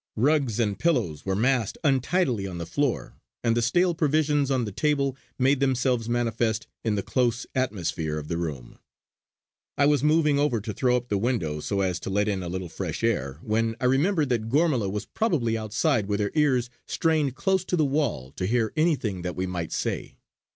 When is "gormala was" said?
14.49-15.05